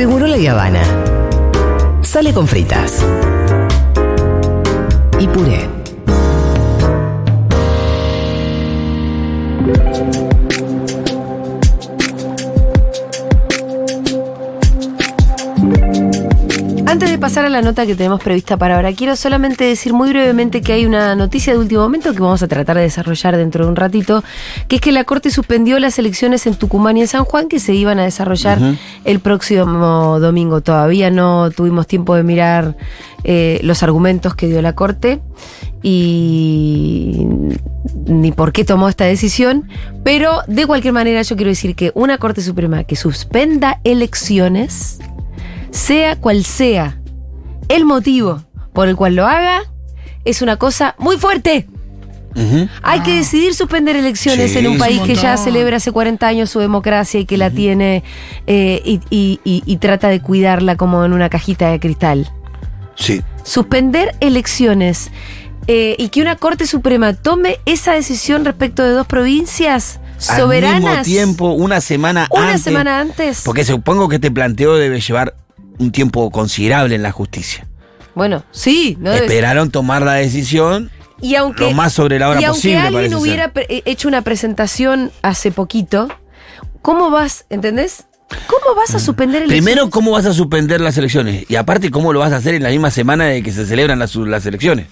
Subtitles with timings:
[0.00, 0.80] Seguro la Habana.
[2.00, 3.04] Sale con fritas.
[5.18, 5.68] Y puré.
[16.90, 20.10] Antes de pasar a la nota que tenemos prevista para ahora, quiero solamente decir muy
[20.10, 23.64] brevemente que hay una noticia de último momento que vamos a tratar de desarrollar dentro
[23.64, 24.24] de un ratito,
[24.66, 27.60] que es que la Corte suspendió las elecciones en Tucumán y en San Juan que
[27.60, 28.58] se iban a desarrollar
[29.04, 30.62] el próximo domingo.
[30.62, 32.76] Todavía no tuvimos tiempo de mirar
[33.22, 35.20] eh, los argumentos que dio la Corte
[35.84, 37.24] y
[38.06, 39.68] ni por qué tomó esta decisión,
[40.02, 44.98] pero de cualquier manera yo quiero decir que una Corte Suprema que suspenda elecciones
[45.70, 46.98] sea cual sea
[47.68, 48.42] el motivo
[48.72, 49.62] por el cual lo haga,
[50.24, 51.66] es una cosa muy fuerte.
[52.82, 56.26] Hay que decidir suspender elecciones Sí, en un país un que ya celebra hace 40
[56.28, 58.04] años su democracia y que la tiene
[58.46, 62.30] eh, y, y- y- y trata de cuidarla como en una cajita de cristal.
[62.94, 63.22] Sí.
[63.42, 65.10] Suspender elecciones
[65.66, 70.74] eh, y que una Corte Suprema tome esa decisión respecto de dos provincias soberanas.
[70.84, 72.62] Al mismo tiempo, una semana Una antes.
[72.62, 73.42] semana antes.
[73.44, 75.34] Porque supongo que este planteo debe llevar
[75.80, 77.66] un tiempo considerable en la justicia.
[78.14, 82.40] Bueno, sí, no debe Esperaron tomar la decisión Y aunque, lo más sobre la hora
[82.40, 83.66] y aunque posible, alguien parece hubiera ser.
[83.68, 86.08] eh, hecho una presentación hace poquito,
[86.82, 88.04] ¿cómo vas, entendés?
[88.46, 89.62] ¿Cómo vas a suspender elecciones?
[89.62, 89.64] Mm.
[89.64, 91.46] Primero, ¿cómo vas a suspender las elecciones?
[91.48, 93.98] Y aparte, ¿cómo lo vas a hacer en la misma semana de que se celebran
[93.98, 94.86] las, las elecciones?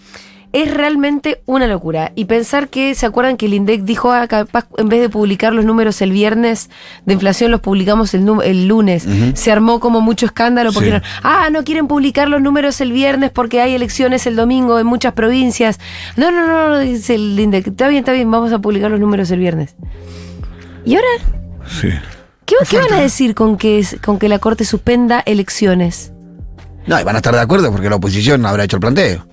[0.53, 2.13] Es realmente una locura.
[2.15, 5.53] Y pensar que, ¿se acuerdan que el INDEC dijo, ah, capaz, en vez de publicar
[5.53, 6.71] los números el viernes
[7.05, 8.25] de inflación, los publicamos el,
[8.67, 9.07] lunes?
[9.35, 10.97] Se armó como mucho escándalo porque, Sí.
[10.97, 14.87] no- ah, no quieren publicar los números el viernes porque hay elecciones el domingo en
[14.87, 15.79] muchas provincias.
[16.17, 17.67] No, no, no, no, dice el INDEC.
[17.69, 19.77] Está bien, está bien, vamos a publicar los números el viernes.
[20.87, 21.09] ¿Y ahora?
[21.67, 21.89] Sí.
[22.47, 26.13] ¿Qué, qué van a decir con que, con que la Corte suspenda elecciones?
[26.87, 29.27] No, y van a estar de acuerdo porque la oposición habrá hecho el planteo.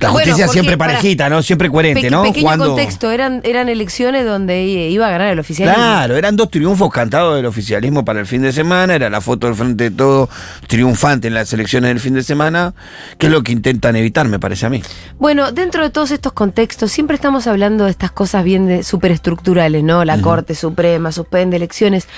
[0.00, 1.42] La justicia siempre para- parejita, ¿no?
[1.42, 2.22] Siempre coherente, Peque- ¿no?
[2.22, 5.76] pequeño Cuando- contexto, eran, eran elecciones donde iba a ganar el oficialismo.
[5.76, 9.46] Claro, eran dos triunfos cantados del oficialismo para el fin de semana, era la foto
[9.46, 10.28] del frente de todo
[10.66, 12.74] triunfante en las elecciones del fin de semana,
[13.18, 14.82] que es lo que intentan evitar, me parece a mí.
[15.18, 20.04] Bueno, dentro de todos estos contextos, siempre estamos hablando de estas cosas bien superestructurales, ¿no?
[20.04, 22.08] La Corte Suprema suspende elecciones.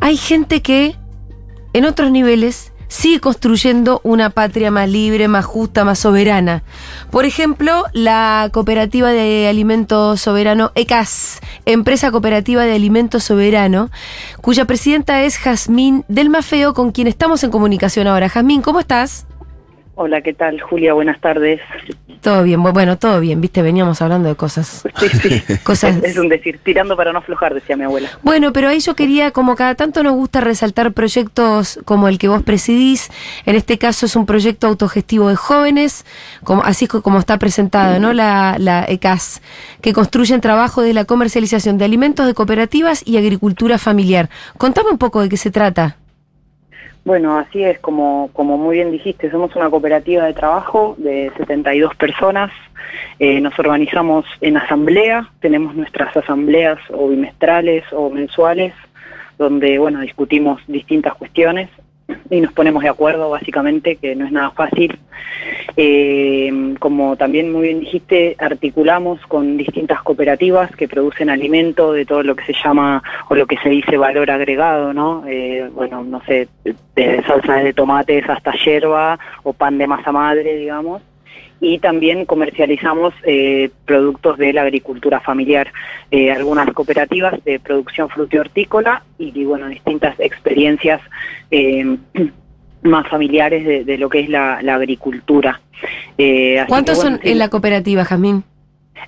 [0.00, 0.96] Hay gente que,
[1.72, 6.62] en otros niveles, sigue construyendo una patria más libre, más justa, más soberana.
[7.10, 13.90] Por ejemplo, la Cooperativa de Alimentos Soberano, ECAS, Empresa Cooperativa de Alimentos Soberano,
[14.40, 18.28] cuya presidenta es Jazmín del Mafeo, con quien estamos en comunicación ahora.
[18.28, 19.26] Jazmín, ¿cómo estás?
[19.96, 20.92] Hola, ¿qué tal, Julia?
[20.92, 21.60] Buenas tardes.
[22.20, 24.82] Todo bien, bu- bueno, todo bien, viste, veníamos hablando de cosas.
[24.98, 25.42] Sí, sí.
[25.62, 28.08] Cosas- Es, es un decir, tirando para no aflojar, decía mi abuela.
[28.22, 32.26] Bueno, pero ahí yo quería, como cada tanto nos gusta resaltar proyectos como el que
[32.26, 33.08] vos presidís,
[33.46, 36.04] en este caso es un proyecto autogestivo de jóvenes,
[36.42, 38.12] como, así como está presentado, ¿no?
[38.12, 39.42] La, la ECAS,
[39.80, 44.28] que construyen trabajo de la comercialización de alimentos de cooperativas y agricultura familiar.
[44.58, 45.98] Contame un poco de qué se trata.
[47.04, 51.94] Bueno, así es, como, como muy bien dijiste, somos una cooperativa de trabajo de 72
[51.96, 52.50] personas.
[53.18, 58.72] Eh, nos organizamos en asamblea, tenemos nuestras asambleas o bimestrales o mensuales,
[59.36, 61.68] donde, bueno, discutimos distintas cuestiones
[62.30, 64.98] y nos ponemos de acuerdo, básicamente, que no es nada fácil.
[65.76, 72.22] Eh, como también muy bien dijiste, articulamos con distintas cooperativas que producen alimento de todo
[72.22, 75.24] lo que se llama o lo que se dice valor agregado, ¿no?
[75.26, 76.48] Eh, bueno, no sé,
[76.94, 81.02] de salsas de tomates hasta hierba o pan de masa madre, digamos.
[81.60, 85.72] Y también comercializamos eh, productos de la agricultura familiar,
[86.10, 91.00] eh, algunas cooperativas de producción frutihortícola y, y bueno, distintas experiencias
[91.50, 91.96] eh,
[92.84, 95.60] más familiares de, de lo que es la, la agricultura.
[96.18, 98.44] Eh, ¿Cuántos bueno, son sí, en la cooperativa, Jazmín?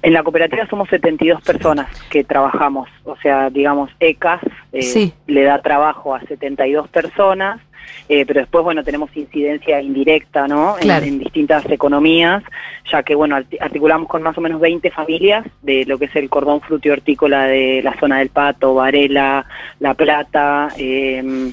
[0.03, 4.41] en la cooperativa somos 72 personas que trabajamos, o sea, digamos, ECAS
[4.73, 5.13] eh, Sí.
[5.27, 7.61] le da trabajo a 72 personas,
[8.09, 10.77] eh, pero después, bueno, tenemos incidencia indirecta, ¿no?
[10.77, 11.07] En- Claro.
[11.07, 12.43] En, distintas economías,
[12.93, 16.17] ya que, bueno, arti- articulamos con más o menos 20 familias de lo que es
[16.17, 19.47] el cordón frutihortícola de la zona del Pato, Varela,
[19.81, 21.53] La Plata, eh,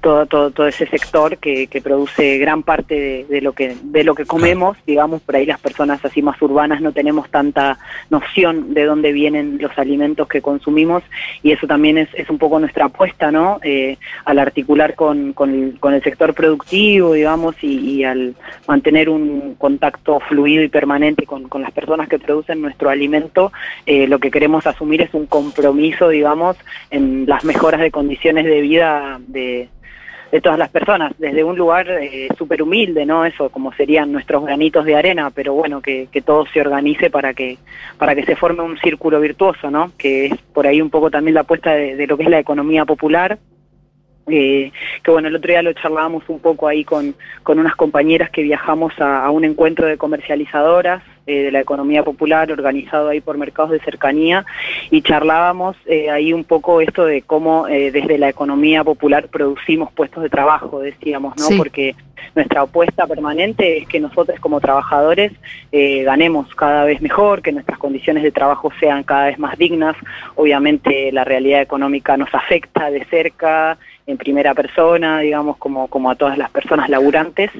[0.00, 4.04] todo, todo, todo ese sector que, que produce gran parte de, de lo que de
[4.04, 8.74] lo que comemos, digamos, por ahí las personas así más urbanas no tenemos tanta noción
[8.74, 11.02] de dónde vienen los alimentos que consumimos
[11.42, 13.60] y eso también es, es un poco nuestra apuesta, ¿no?
[13.62, 18.34] Eh, al articular con, con, el, con el sector productivo, digamos, y, y al
[18.66, 23.52] mantener un contacto fluido y permanente con, con las personas que producen nuestro alimento,
[23.86, 26.56] eh, lo que queremos asumir es un compromiso, digamos,
[26.90, 29.68] en las mejoras de condiciones de vida de,
[30.30, 33.24] de todas las personas, desde un lugar eh, súper humilde, ¿no?
[33.24, 37.34] Eso, como serían nuestros granitos de arena, pero bueno, que, que todo se organice para
[37.34, 37.58] que,
[37.98, 39.92] para que se forme un círculo virtuoso, ¿no?
[39.98, 42.38] Que es por ahí un poco también la apuesta de, de lo que es la
[42.38, 43.38] economía popular,
[44.32, 44.72] eh,
[45.02, 48.42] que bueno, el otro día lo charlábamos un poco ahí con, con unas compañeras que
[48.42, 53.38] viajamos a, a un encuentro de comercializadoras eh, de la economía popular organizado ahí por
[53.38, 54.44] mercados de cercanía
[54.90, 59.92] y charlábamos eh, ahí un poco esto de cómo eh, desde la economía popular producimos
[59.92, 61.44] puestos de trabajo, decíamos, ¿no?
[61.44, 61.56] Sí.
[61.56, 61.94] Porque
[62.34, 65.32] nuestra apuesta permanente es que nosotros como trabajadores
[65.72, 69.96] eh, ganemos cada vez mejor, que nuestras condiciones de trabajo sean cada vez más dignas.
[70.34, 76.14] Obviamente la realidad económica nos afecta de cerca, en primera persona, digamos, como, como a
[76.16, 77.50] todas las personas laburantes.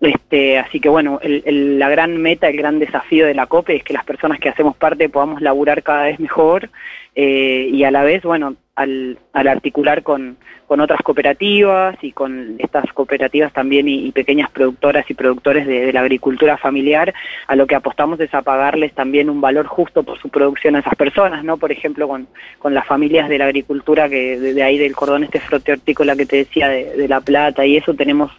[0.00, 3.76] Este, así que bueno, el- el- la gran meta, el gran desafío de la COPE
[3.76, 6.68] es que las personas que hacemos parte podamos laburar cada vez mejor
[7.14, 12.56] eh, y a la vez, bueno, al, al articular con, con otras cooperativas y con
[12.58, 17.14] estas cooperativas también y, y pequeñas productoras y productores de, de la agricultura familiar,
[17.46, 20.80] a lo que apostamos es a pagarles también un valor justo por su producción a
[20.80, 21.56] esas personas, ¿no?
[21.56, 22.26] Por ejemplo, con,
[22.58, 26.16] con las familias de la agricultura que de, de ahí del cordón este frote hortícola
[26.16, 28.32] que te decía de, de La Plata y eso tenemos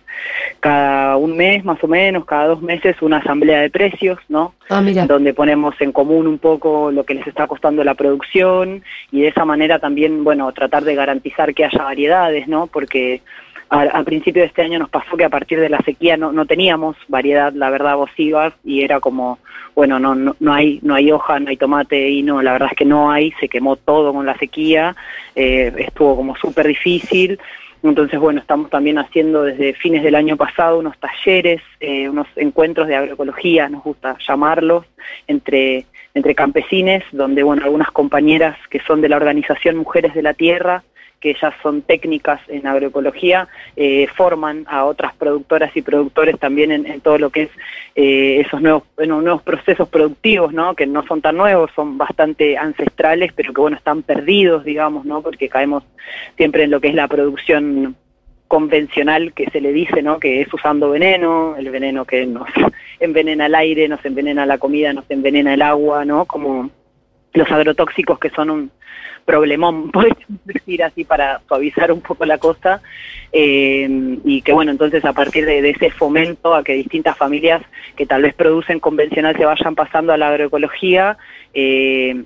[0.60, 4.54] cada un mes más o menos, cada dos meses una asamblea de precios, ¿no?
[4.69, 5.06] Ah, mira.
[5.06, 8.64] donde ponemos en común un poco lo que les está costando la producción
[9.12, 12.67] y de esa manera también, bueno, tratar de garantizar que haya variedades, ¿no?
[12.67, 13.21] Porque
[13.69, 16.31] a, a principio de este año nos pasó que a partir de la sequía no,
[16.31, 19.39] no teníamos variedad, la verdad, vosivas y era como,
[19.73, 22.69] bueno, no, no, no hay no hay hoja, no hay tomate y no, la verdad
[22.71, 24.95] es que no hay, se quemó todo con la sequía,
[25.35, 27.39] eh, estuvo como súper difícil.
[27.83, 32.88] Entonces, bueno, estamos también haciendo desde fines del año pasado unos talleres, eh, unos encuentros
[32.88, 34.85] de agroecología, nos gusta llamarlos,
[35.27, 35.85] entre,
[36.15, 40.83] entre campesines, donde, bueno, algunas compañeras que son de la organización Mujeres de la Tierra,
[41.19, 47.01] que ellas son técnicas en agroecología, eh, forman a otras productoras y productores también en,
[47.01, 47.50] todo lo que es
[47.95, 50.73] eh, esos nuevos, nuevos procesos productivos, ¿no?
[50.73, 55.21] Que no son tan nuevos, son bastante ancestrales, pero que, bueno, están perdidos, digamos, ¿no?
[55.21, 55.83] Porque caemos
[56.38, 57.95] siempre en lo que es la producción
[58.55, 60.17] convencional que se le dice, ¿no?
[60.17, 62.47] Que es usando veneno, el veneno que nos
[63.01, 66.23] envenena el aire, nos envenena la comida, nos envenena el agua, ¿no?
[66.23, 66.69] Como
[67.33, 68.71] los agrotóxicos que son un
[69.25, 72.81] problemón, podríamos decir así para suavizar un poco la cosa,
[73.33, 73.89] eh,
[74.23, 77.61] y que bueno, entonces a partir de, ese fomento a que distintas familias
[77.97, 81.17] que tal vez producen convencional se vayan pasando a la agroecología,
[81.53, 82.23] eh,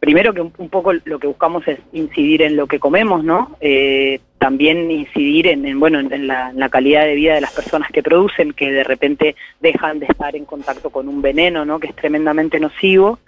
[0.00, 3.56] primero que un, un poco lo que buscamos es incidir en lo que comemos, ¿no?
[3.60, 7.52] Eh, también incidir en, en, bueno en, la, en la calidad de vida de las
[7.52, 11.80] personas que producen, que de repente dejan de estar en contacto con un veneno, ¿no?
[11.80, 13.18] Que es tremendamente nocivo.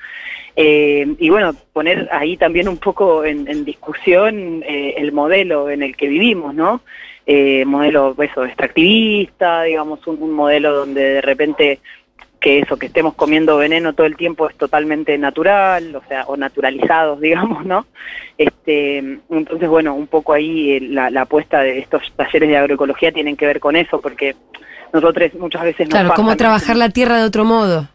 [0.57, 5.83] Eh, y bueno, poner ahí también un poco en, en discusión eh, el modelo en
[5.83, 6.83] el que vivimos, ¿no?
[7.27, 11.79] Eh, modelo eso, extractivista, digamos, un modelo donde de repente
[12.41, 16.37] que eso, que estemos comiendo veneno todo el tiempo es totalmente natural, o sea, o
[16.37, 17.87] naturalizados, digamos, ¿no?
[18.39, 18.99] Este,
[19.29, 23.37] entonces, bueno, un poco ahí eh, la, la apuesta de estos talleres de agroecología tienen
[23.37, 24.35] que ver con eso, porque
[24.93, 27.89] nosotros muchas veces nos Claro, cómo trabajar la tierra de otro modo.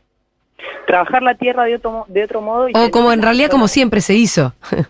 [0.87, 2.69] trabajar la tierra de otro, de otro modo.
[2.69, 4.53] y O como en realidad como siempre se hizo.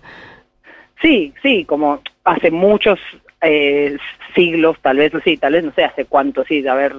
[1.01, 3.00] Sí, sí, como hace muchos
[3.42, 3.98] eh,
[4.34, 6.96] siglos, tal vez, sí, tal vez no sé hace cuánto, sí, de haber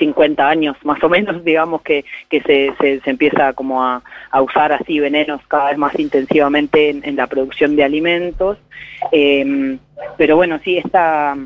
[0.00, 4.72] 50 años más o menos, digamos, que, que se, se, empieza como a, a usar
[4.72, 8.58] así venenos cada vez más intensivamente en, la producción de alimentos.
[9.12, 9.78] Eh,
[10.16, 11.36] pero bueno, sí, esta,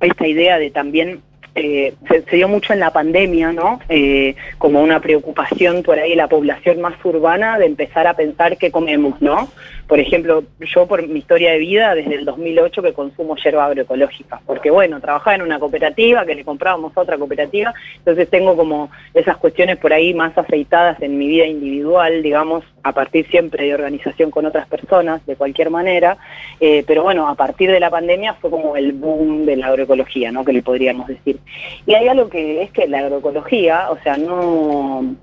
[0.00, 1.22] esta idea de también
[1.58, 3.80] eh, se, dio mucho en la pandemia, ¿no?
[3.88, 8.70] Eh, como una preocupación por ahí la población más urbana de empezar a pensar qué
[8.70, 9.48] comemos, ¿no?
[9.86, 14.40] Por ejemplo, yo por mi historia de vida, desde el 2008 que consumo yerba agroecológica,
[14.44, 18.90] porque bueno, trabajaba en una cooperativa que le comprábamos a otra cooperativa, entonces tengo como
[19.14, 23.74] esas cuestiones por ahí más aceitadas en mi vida individual, digamos, a partir siempre de
[23.74, 26.18] organización con otras personas, de cualquier manera,
[26.60, 30.32] eh, pero bueno, a partir de la pandemia fue como el boom de la agroecología,
[30.32, 30.44] ¿no?
[30.44, 31.38] Que le podríamos decir.
[31.86, 35.16] Y hay algo que es que la agroecología, o sea, no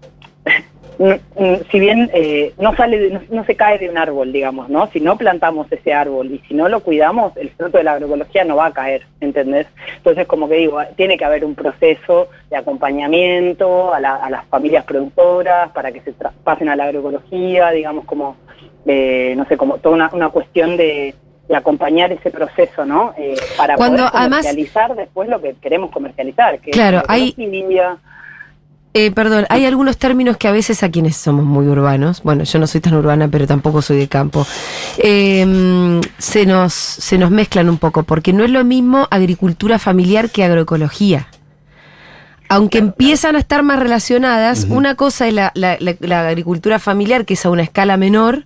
[1.71, 4.87] si bien eh, no sale de- no, no se cae de un árbol digamos no
[4.87, 8.43] si no plantamos ese árbol y si no lo cuidamos el fruto de la agroecología
[8.43, 9.67] no va a caer ¿entendés?
[9.97, 14.45] entonces como que digo tiene que haber un proceso de acompañamiento a, la- a las
[14.45, 18.35] familias productoras para que se pasen a la agroecología digamos como
[18.85, 21.15] eh, no sé como toda una, una cuestión de,
[21.47, 25.89] de acompañar ese proceso no Eh, para Cuando poder además- comercializar después lo que queremos
[25.91, 27.33] comercializar que es Claro, la hay-
[28.95, 32.59] Eh, perdón, hay algunos términos que a veces a quienes somos muy urbanos, bueno, yo
[32.59, 34.45] no soy tan urbana, pero tampoco soy de campo,
[34.99, 40.29] eh, se, nos, se nos mezclan un poco, porque no es lo mismo agricultura familiar
[40.29, 41.27] que agroecología.
[42.49, 47.25] Aunque empiezan a estar más relacionadas, una cosa es la, la- la- la agricultura familiar,
[47.25, 48.45] que es a una escala menor,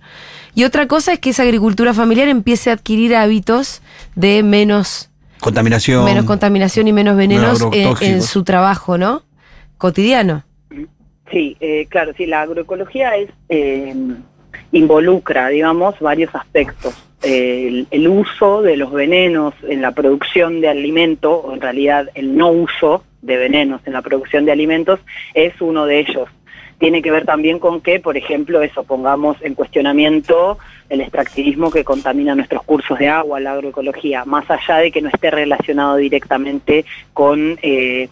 [0.54, 3.82] y otra cosa es que esa agricultura familiar empiece a adquirir hábitos
[4.14, 6.04] de menos Contaminación.
[6.06, 7.60] menos contaminación y menos venenos
[8.00, 9.22] en su trabajo, ¿no?
[9.78, 10.44] Cotidiano.
[11.30, 13.94] Sí, eh, claro, sí, la agroecología es eh,
[14.72, 16.94] involucra, digamos, varios aspectos.
[17.22, 22.50] El, uso de los venenos en la producción de alimento, o en realidad el no
[22.50, 25.00] uso de venenos en la producción de alimentos,
[25.34, 26.28] es uno de ellos.
[26.78, 30.58] Tiene que ver también con que, por ejemplo, eso, pongamos en cuestionamiento
[30.88, 35.08] el extractivismo que contamina nuestros cursos de agua, la agroecología, más allá de que no
[35.08, 38.08] esté relacionado directamente con eh,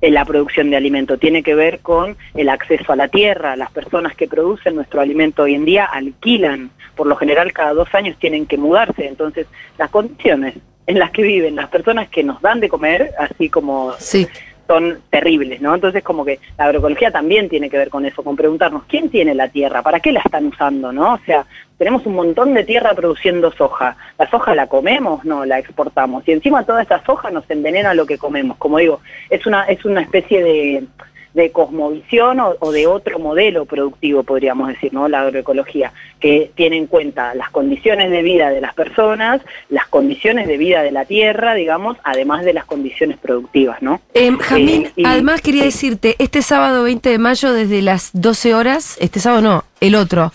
[0.00, 3.56] la producción de alimento, tiene que ver con el acceso a la tierra.
[3.56, 7.92] Las personas que producen nuestro alimento hoy en día alquilan, por lo general cada dos
[7.94, 10.54] años tienen que mudarse, entonces las condiciones
[10.86, 14.26] en las que viven las personas que nos dan de comer, así como Sí.
[14.68, 15.74] Son terribles, ¿no?
[15.74, 19.34] Entonces como que la agroecología también tiene que ver con eso, con preguntarnos quién tiene
[19.34, 21.14] la tierra, para qué la están usando, ¿no?
[21.14, 21.46] O sea,
[21.78, 23.96] tenemos un montón de tierra produciendo soja.
[24.18, 25.24] ¿La soja la comemos?
[25.24, 26.28] No, la exportamos.
[26.28, 28.58] Y encima toda esa soja nos envenena lo que comemos.
[28.58, 30.84] Como digo, es una, es una especie de,
[31.38, 35.08] de cosmovisión o, o de otro modelo productivo, podríamos decir, ¿no?
[35.08, 39.40] La agroecología, que tiene en cuenta las condiciones de vida de las personas,
[39.70, 44.00] las condiciones de vida de la tierra, digamos, además de las condiciones productivas, ¿no?
[44.14, 48.54] Eh, Jamín, Eh, y- además quería decirte, este sábado 20 de mayo desde las 12
[48.54, 50.32] horas, este sábado no, el otro,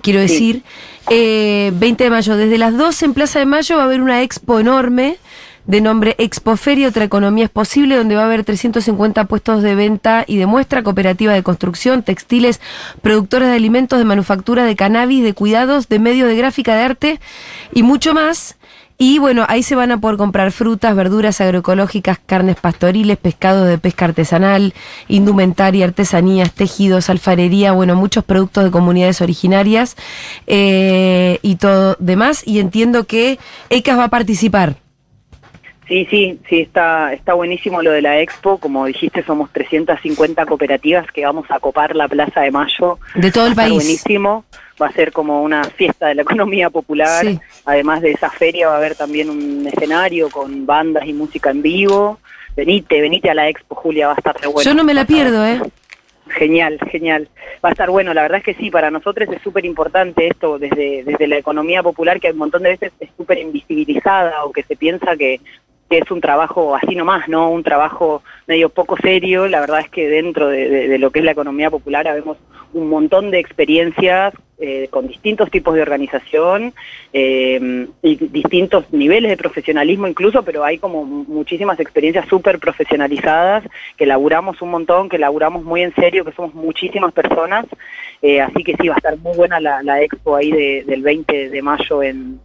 [0.00, 0.26] quiero Sí.
[0.28, 0.62] decir,
[1.10, 4.22] eh, 20 de mayo, desde las 12 en Plaza de Mayo va a haber una
[4.22, 5.18] expo enorme
[5.66, 10.24] de nombre Expoferia, otra economía es posible, donde va a haber 350 puestos de venta
[10.26, 12.60] y de muestra, cooperativa de construcción, textiles,
[13.02, 17.20] productores de alimentos, de manufactura, de cannabis, de cuidados, de medios de gráfica, de arte
[17.72, 18.56] y mucho más.
[18.98, 23.76] Y bueno, ahí se van a poder comprar frutas, verduras agroecológicas, carnes pastoriles, pescados de
[23.76, 24.72] pesca artesanal,
[25.06, 29.96] indumentaria, artesanías, tejidos, alfarería, bueno, muchos productos de comunidades originarias
[30.46, 32.42] eh, y todo demás.
[32.46, 34.85] Y entiendo que ECAS va a participar.
[35.88, 38.58] Sí, sí, sí, está, está buenísimo lo de la expo.
[38.58, 42.98] Como dijiste, somos 350 cooperativas que vamos a copar la Plaza de Mayo.
[43.14, 43.72] De todo el país.
[43.72, 44.44] buenísimo.
[44.80, 47.24] Va a ser como una fiesta de la economía popular.
[47.24, 47.38] Sí.
[47.64, 51.62] Además de esa feria va a haber también un escenario con bandas y música en
[51.62, 52.18] vivo.
[52.56, 54.62] Venite, venite a la expo, Julia, va a estar re bueno.
[54.68, 55.60] Yo no me la pierdo, ¿eh?
[56.28, 57.28] Genial, genial.
[57.64, 60.58] Va a estar bueno, la verdad es que sí, para nosotros es súper importante esto
[60.58, 64.62] desde, desde la economía popular, que un montón de veces es súper invisibilizada o que
[64.64, 65.40] se piensa que,
[65.88, 67.50] que es un trabajo así nomás, ¿no?
[67.50, 69.46] Un trabajo medio poco serio.
[69.48, 72.36] La verdad es que dentro de, lo que es la economía popular habemos
[72.72, 76.74] un montón de experiencias eh, con distintos tipos de organización
[77.12, 83.64] eh, y distintos niveles de profesionalismo incluso, pero hay como muchísimas experiencias súper profesionalizadas
[83.96, 87.66] que laburamos un montón, que laburamos muy en serio, que somos muchísimas personas,
[88.22, 91.02] eh, así que sí, va a estar muy buena la, la expo ahí de- del
[91.02, 92.40] 20 de mayo en,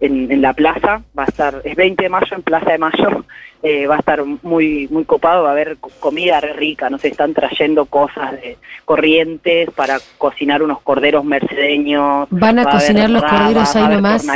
[0.00, 3.24] en, en la plaza, va a estar, es 20 de mayo en Plaza de Mayo,
[3.62, 7.08] eh, va a estar muy muy copado, va a haber co- comida rica, no sé,
[7.08, 12.26] están trayendo cosas de corrientes para cocinar unos corderos mercedeños.
[12.30, 14.22] Van a va cocinar los rabas, corderos ahí va nomás.
[14.22, 14.26] o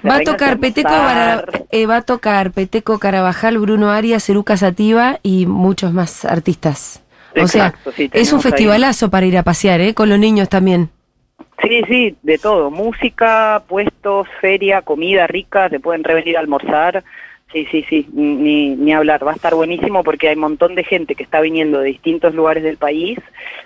[0.00, 0.88] sea, Va a tocar Peteco,
[1.70, 7.02] eh, va a tocar Peteco Carabajal, Bruno Arias, Eruca Sativa y muchos más artistas.
[7.40, 9.94] O sea, sí, es un ahí- festivalazo para ir a pasear, ¿eh?
[9.94, 10.90] Con los niños también.
[11.60, 12.70] Sí, sí, de todo.
[12.70, 17.04] Música, puestos, feria, comida rica, se pueden revenir a almorzar.
[17.52, 19.26] Sí, sí, sí, ni, ni hablar.
[19.26, 22.34] Va a estar buenísimo porque hay un montón de gente que está viniendo de distintos
[22.34, 23.18] lugares del país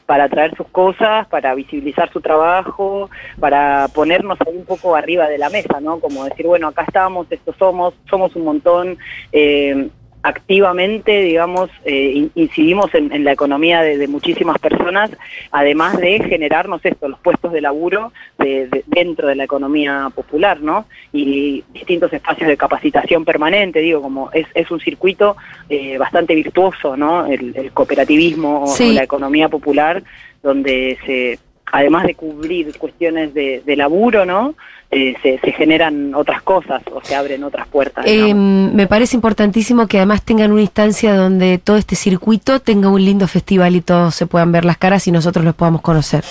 [0.07, 5.38] para traer sus cosas, para visibilizar su trabajo, para ponernos ahí un poco arriba de
[5.38, 6.00] la mesa, ¿no?
[6.00, 8.99] Como decir, bueno, acá estamos, estos somos, somos un montón.
[9.31, 9.88] Eh,
[10.23, 15.11] activamente, digamos, eh, in- incidimos en, en la economía de, de muchísimas personas,
[15.50, 20.61] además de generarnos esto, los puestos de laburo de- de- dentro de la economía popular,
[20.61, 20.87] ¿no?
[21.12, 25.37] Y distintos espacios de capacitación permanente, digo, como es, es un circuito
[25.68, 27.26] eh, bastante virtuoso, ¿no?
[27.26, 28.90] El, el cooperativismo Sí.
[28.90, 30.02] o la economía popular,
[30.42, 31.38] donde se,
[31.73, 34.54] además de cubrir cuestiones de, de laburo, ¿no?
[34.92, 38.04] Eh, se, se generan otras cosas o se abren otras puertas.
[38.06, 43.04] Eh, me parece importantísimo que además tengan una instancia donde todo este circuito tenga un
[43.04, 46.25] lindo festival y todos se puedan ver las caras y nosotros los podamos conocer.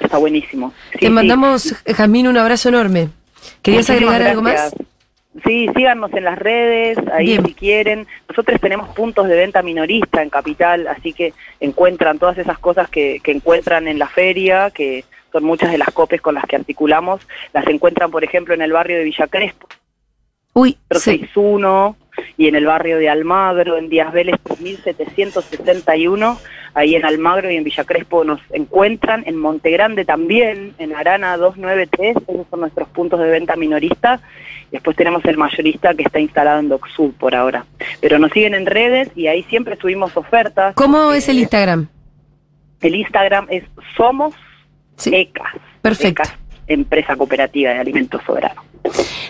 [0.00, 0.72] Está buenísimo.
[0.92, 1.12] Sí, Te sí.
[1.12, 3.08] mandamos, Jamín, un abrazo enorme.
[3.62, 4.74] ¿Querías Muchísimas agregar algo más?
[5.44, 7.46] Sí, síganos en las redes, ahí Bien.
[7.46, 8.06] si quieren.
[8.28, 13.20] Nosotros tenemos puntos de venta minorista en Capital, así que encuentran todas esas cosas que,
[13.22, 17.26] que encuentran en la feria, que son muchas de las copes con las que articulamos.
[17.52, 19.68] Las encuentran, por ejemplo, en el barrio de Villa Crespo,
[20.52, 21.18] Uy, sí.
[21.18, 21.96] 61
[22.36, 26.38] y en el barrio de Almagro, en Díaz Vélez 3761,
[26.74, 32.16] ahí en Almagro y en Villa Crespo nos encuentran, en Montegrande también, en Arana 293,
[32.28, 34.20] esos son nuestros puntos de venta minorista,
[34.70, 37.64] después tenemos el mayorista que está instalado en Docsud por ahora,
[38.00, 40.74] pero nos siguen en redes y ahí siempre subimos ofertas.
[40.74, 41.88] ¿Cómo Eh, es el Instagram?
[42.80, 43.64] El Instagram es
[43.96, 44.34] Somos
[44.96, 45.10] Sí.
[45.14, 45.54] ECAS.
[45.82, 46.22] Perfecto.
[46.22, 48.64] ECAS, Empresa Cooperativa de Alimentos Soberanos.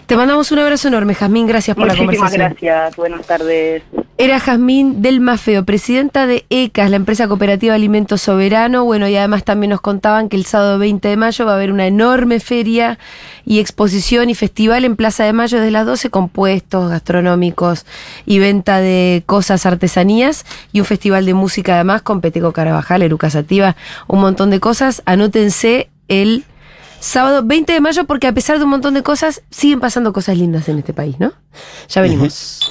[0.06, 1.46] Te mandamos un abrazo enorme, Jazmín.
[1.46, 2.56] Gracias por la Muchísimas conversación.
[2.58, 3.82] gracias, buenas tardes.
[4.18, 8.84] Era Jazmín del Mafeo, presidenta de ECAS, la empresa cooperativa de alimentos soberano.
[8.84, 11.72] Bueno, y además también nos contaban que el sábado 20 de mayo va a haber
[11.72, 12.98] una enorme feria
[13.46, 17.86] y exposición y festival en Plaza de Mayo desde las 12 con puestos gastronómicos
[18.26, 23.30] y venta de cosas, artesanías y un festival de música además con Peteco Carabajal, Eruca
[23.30, 23.74] Sativa,
[24.06, 25.02] un montón de cosas.
[25.06, 26.44] Anótense el
[27.00, 30.36] sábado 20 de mayo porque a pesar de un montón de cosas, siguen pasando cosas
[30.36, 31.32] lindas en este país, ¿no?
[31.88, 32.60] Ya venimos.